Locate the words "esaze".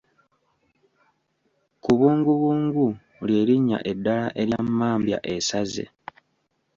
5.35-5.85